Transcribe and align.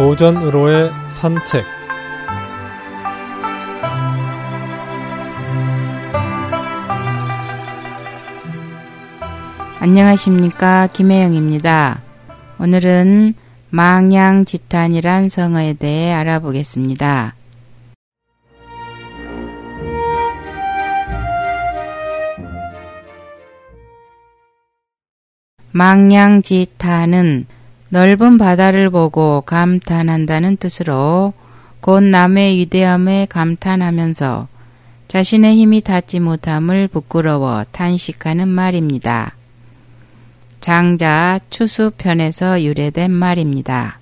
오전으로의 0.00 0.90
산책 1.10 1.62
안녕하십니까 9.78 10.86
김혜영입니다. 10.86 12.00
오늘은 12.58 13.34
망양지탄이란 13.68 15.28
성어에 15.28 15.74
대해 15.74 16.14
알아보겠습니다. 16.14 17.34
망양지탄은 25.72 27.46
넓은 27.92 28.38
바다를 28.38 28.88
보고 28.88 29.40
감탄한다는 29.40 30.56
뜻으로 30.56 31.32
곧 31.80 32.04
남의 32.04 32.56
위대함에 32.58 33.26
감탄하면서 33.28 34.46
자신의 35.08 35.56
힘이 35.56 35.80
닿지 35.80 36.20
못함을 36.20 36.86
부끄러워 36.86 37.64
탄식하는 37.72 38.46
말입니다. 38.46 39.34
장자 40.60 41.40
추수편에서 41.50 42.62
유래된 42.62 43.10
말입니다. 43.10 43.98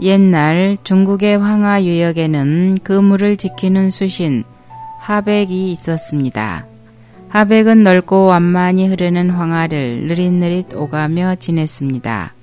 옛날 0.00 0.78
중국의 0.84 1.38
황하 1.38 1.82
유역에는 1.82 2.78
그물을 2.84 3.36
지키는 3.36 3.90
수신 3.90 4.44
하백이 5.00 5.72
있었습니다. 5.72 6.69
하백은 7.30 7.84
넓고 7.84 8.26
완만히 8.26 8.88
흐르는 8.88 9.30
황하를 9.30 10.08
느릿느릿 10.08 10.74
오가며 10.74 11.36
지냈습니다. 11.36 12.34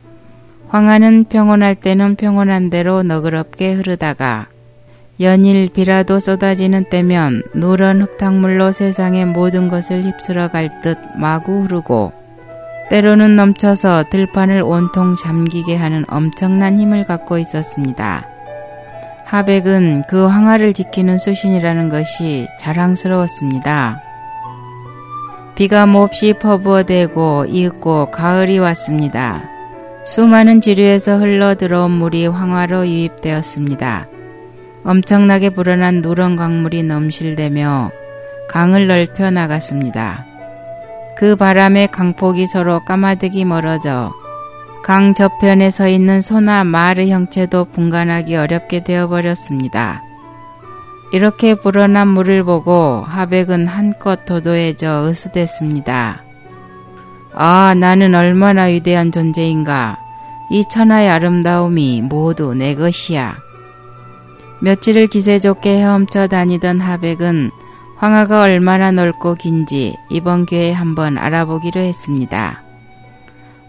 황하는 0.69 1.25
평온할 1.25 1.75
때는 1.75 2.15
평온한 2.15 2.69
대로 2.69 3.03
너그럽게 3.03 3.73
흐르다가 3.73 4.47
연일 5.19 5.69
비라도 5.69 6.19
쏟아지는 6.19 6.85
때면 6.89 7.43
누런 7.53 8.01
흙탕물로 8.01 8.71
세상의 8.71 9.25
모든 9.25 9.67
것을 9.67 10.03
휩쓸어 10.03 10.49
갈 10.49 10.69
듯 10.81 10.97
마구 11.17 11.63
흐르고 11.63 12.13
때로는 12.89 13.35
넘쳐서 13.35 14.05
들판을 14.09 14.61
온통 14.61 15.17
잠기게 15.17 15.75
하는 15.75 16.05
엄청난 16.07 16.79
힘을 16.79 17.03
갖고 17.03 17.37
있었습니다. 17.37 18.25
하백은 19.25 20.03
그 20.07 20.25
황하를 20.27 20.71
지키는 20.71 21.17
수신이라는 21.17 21.89
것이 21.89 22.47
자랑스러웠습니다. 22.57 24.06
비가 25.57 25.87
몹시 25.87 26.33
퍼부어대고 26.33 27.45
이윽고 27.49 28.11
가을이 28.11 28.59
왔습니다. 28.59 29.41
수많은 30.05 30.61
지류에서 30.61 31.17
흘러 31.17 31.55
들어온 31.55 31.89
물이 31.89 32.27
황화로 32.27 32.87
유입되었습니다. 32.87 34.07
엄청나게 34.83 35.49
불어난 35.49 36.01
누런 36.01 36.35
강물이 36.35 36.83
넘실대며 36.83 37.89
강을 38.47 38.85
넓혀 38.85 39.31
나갔습니다. 39.31 40.23
그 41.17 41.35
바람에 41.35 41.87
강폭이 41.87 42.45
서로 42.45 42.79
까마득이 42.85 43.43
멀어져 43.43 44.13
강 44.83 45.15
저편에 45.15 45.71
서 45.71 45.87
있는 45.87 46.21
소나 46.21 46.65
말의 46.65 47.09
형체도 47.09 47.65
분간하기 47.71 48.35
어렵게 48.35 48.83
되어버렸습니다. 48.83 50.03
이렇게 51.11 51.55
불어난 51.55 52.07
물을 52.09 52.43
보고 52.43 53.03
하백은 53.07 53.67
한껏 53.67 54.25
도도해져 54.25 55.07
으스댔습니다. 55.07 56.23
아, 57.33 57.73
나는 57.77 58.15
얼마나 58.15 58.63
위대한 58.63 59.11
존재인가. 59.11 59.97
이 60.49 60.63
천하의 60.69 61.09
아름다움이 61.09 62.01
모두 62.03 62.53
내 62.53 62.75
것이야. 62.75 63.37
며칠을 64.59 65.07
기세 65.07 65.39
좋게 65.39 65.77
헤엄쳐 65.77 66.27
다니던 66.27 66.79
하백은 66.79 67.51
황하가 67.97 68.43
얼마나 68.43 68.91
넓고 68.91 69.35
긴지 69.35 69.95
이번 70.09 70.45
기회에 70.45 70.71
한번 70.71 71.17
알아보기로 71.17 71.79
했습니다. 71.79 72.63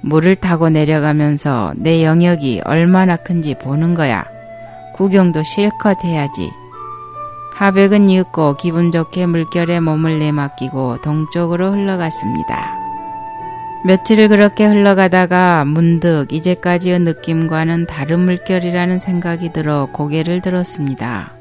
물을 0.01 0.35
타고 0.35 0.71
내려가면서 0.71 1.75
내 1.77 2.05
영역이 2.05 2.63
얼마나 2.65 3.17
큰지 3.17 3.57
보는 3.59 3.95
거야. 3.95 4.25
구경도 4.95 5.43
실컷 5.45 6.05
해야지. 6.05 6.51
하백은 7.59 8.09
이윽고 8.09 8.55
기분 8.55 8.93
좋게 8.93 9.27
물결에 9.27 9.81
몸을 9.81 10.21
내맡기고 10.21 11.01
동쪽으로 11.01 11.73
흘러갔습니다. 11.73 12.79
며칠을 13.85 14.29
그렇게 14.29 14.65
흘러가다가 14.65 15.65
문득 15.65 16.33
이제까지의 16.33 17.01
느낌과는 17.01 17.87
다른 17.87 18.21
물결이라는 18.21 19.01
생각이 19.01 19.53
들어 19.53 19.89
고개를 19.91 20.41
들었습니다. 20.41 21.33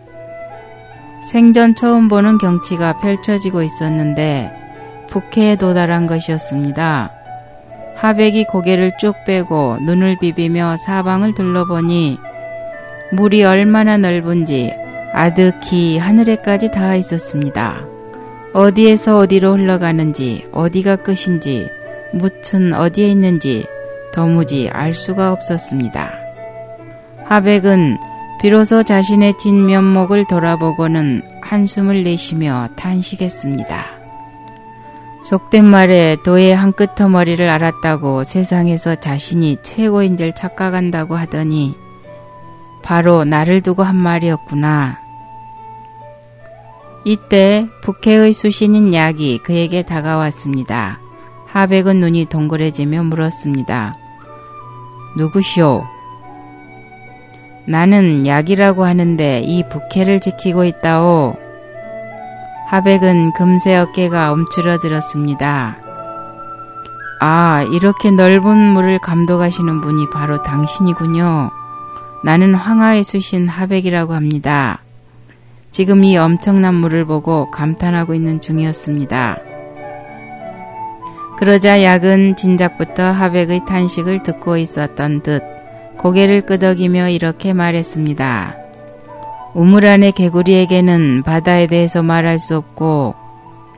생전 1.21 1.75
처음 1.75 2.07
보는 2.07 2.39
경치가 2.39 2.93
펼쳐지고 2.93 3.61
있었는데 3.61 4.51
북해에 5.09 5.55
도달한 5.55 6.07
것이었습니다. 6.07 7.11
하백이 7.95 8.45
고개를 8.45 8.93
쭉 8.99 9.13
빼고 9.27 9.77
눈을 9.81 10.17
비비며 10.19 10.77
사방을 10.77 11.35
둘러보니 11.35 12.17
물이 13.11 13.43
얼마나 13.43 13.97
넓은지 13.97 14.86
아득히 15.17 15.97
하늘에까지 15.97 16.69
닿아 16.69 16.95
있었습니다. 16.95 17.83
어디에서 18.53 19.17
어디로 19.17 19.53
흘러가는지, 19.53 20.45
어디가 20.51 20.97
끝인지, 20.97 21.67
무튼 22.13 22.71
어디에 22.71 23.07
있는지 23.09 23.65
도무지 24.13 24.69
알 24.71 24.93
수가 24.93 25.31
없었습니다. 25.31 26.11
하백은 27.25 27.97
비로소 28.39 28.83
자신의 28.83 29.39
진면목을 29.39 30.25
돌아보고는 30.27 31.23
한숨을 31.41 32.03
내쉬며 32.03 32.69
탄식했습니다. 32.75 33.85
속된 35.23 35.65
말에 35.65 36.17
도의 36.23 36.55
한 36.55 36.73
끄트머리를 36.73 37.49
알았다고 37.49 38.23
세상에서 38.23 38.93
자신이 38.93 39.57
최고인 39.63 40.15
줄 40.15 40.33
착각한다고 40.33 41.15
하더니 41.15 41.75
바로 42.83 43.23
나를 43.25 43.61
두고 43.61 43.81
한 43.81 43.95
말이었구나. 43.95 45.06
이때 47.07 47.69
북해의 47.79 48.33
수신인 48.33 48.93
약이 48.93 49.37
그에게 49.37 49.81
다가왔습니다. 49.81 50.99
하백은 51.45 52.01
눈이 52.01 52.25
동그래지며 52.25 53.03
물었습니다. 53.03 53.95
누구시오? 55.15 55.85
나는 57.65 58.27
약이라고 58.27 58.83
하는데 58.83 59.39
이 59.39 59.63
북해를 59.69 60.19
지키고 60.19 60.65
있다오. 60.65 61.37
하백은 62.71 63.31
금세 63.37 63.77
어깨가 63.77 64.33
움츠러들었습니다. 64.33 65.77
아, 67.21 67.65
이렇게 67.71 68.11
넓은 68.11 68.57
물을 68.73 68.99
감독하시는 68.99 69.79
분이 69.79 70.09
바로 70.09 70.43
당신이군요. 70.43 71.51
나는 72.25 72.53
황하에 72.53 73.01
수신 73.03 73.47
하백이라고 73.47 74.13
합니다. 74.13 74.81
지금 75.71 76.03
이 76.03 76.17
엄청난 76.17 76.73
물을 76.75 77.05
보고 77.05 77.49
감탄하고 77.51 78.13
있는 78.13 78.41
중이었습니다. 78.41 79.39
그러자 81.37 81.83
약은 81.83 82.35
진작부터 82.35 83.03
하백의 83.03 83.61
탄식을 83.67 84.23
듣고 84.23 84.57
있었던 84.57 85.21
듯 85.21 85.43
고개를 85.97 86.41
끄덕이며 86.41 87.09
이렇게 87.09 87.53
말했습니다. 87.53 88.55
우물 89.53 89.85
안의 89.85 90.13
개구리에게는 90.13 91.23
바다에 91.23 91.67
대해서 91.67 92.03
말할 92.03 92.39
수 92.39 92.57
없고 92.57 93.15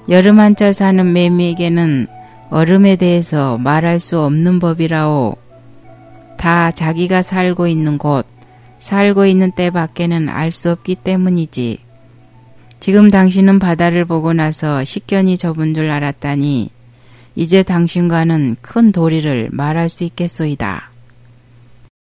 여름 0.09 0.39
한철 0.39 0.73
사는 0.73 1.13
매미에게는 1.13 2.07
얼음에 2.49 2.95
대해서 2.95 3.57
말할 3.57 3.99
수 3.99 4.21
없는 4.21 4.59
법이라오. 4.59 5.35
다 6.37 6.71
자기가 6.71 7.21
살고 7.21 7.67
있는 7.67 7.97
곳, 7.97 8.25
살고 8.79 9.25
있는 9.25 9.51
때 9.51 9.69
밖에는 9.69 10.29
알 10.29 10.51
수 10.51 10.71
없기 10.71 10.95
때문이지. 10.95 11.79
지금 12.79 13.11
당신은 13.11 13.59
바다를 13.59 14.05
보고 14.05 14.33
나서 14.33 14.83
식견이 14.83 15.37
접은 15.37 15.73
줄 15.73 15.91
알았다니 15.91 16.69
이제 17.35 17.61
당신과는 17.61 18.57
큰 18.61 18.91
도리를 18.91 19.49
말할 19.51 19.89
수 19.89 20.03
있겠소이다. 20.05 20.91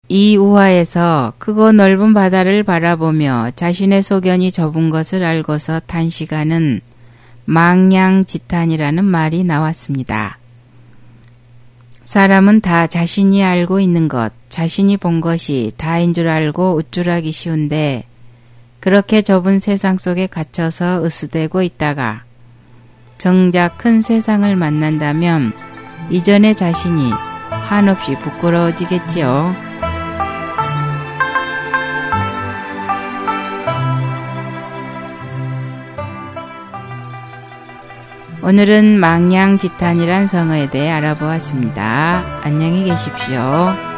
이 0.07 0.35
우화에서 0.35 1.33
크고 1.37 1.71
넓은 1.71 2.13
바다를 2.13 2.63
바라보며 2.63 3.51
자신의 3.55 4.03
소견이 4.03 4.51
접은 4.51 4.89
것을 4.89 5.23
알고서 5.23 5.79
탄시간은 5.81 6.81
망양지탄이라는 7.45 9.05
말이 9.05 9.43
나왔습니다. 9.43 10.40
사람은 12.11 12.59
다 12.59 12.87
자신이 12.87 13.41
알고 13.41 13.79
있는 13.79 14.09
것, 14.09 14.33
자신이 14.49 14.97
본 14.97 15.21
것이 15.21 15.71
다인 15.77 16.13
줄 16.13 16.27
알고 16.27 16.75
우쭐하기 16.75 17.31
쉬운데 17.31 18.03
그렇게 18.81 19.21
좁은 19.21 19.59
세상 19.59 19.97
속에 19.97 20.27
갇혀서 20.27 21.05
으스대고 21.05 21.61
있다가 21.61 22.25
정작 23.17 23.77
큰 23.77 24.01
세상을 24.01 24.53
만난다면 24.57 25.53
이전의 26.09 26.55
자신이 26.55 27.11
한없이 27.49 28.19
부끄러워지겠지요. 28.19 29.70
오늘은 38.43 38.99
망양지탄이란 38.99 40.25
성어에 40.25 40.71
대해 40.71 40.89
알아보았습니다. 40.89 42.41
안녕히 42.43 42.85
계십시오. 42.85 43.90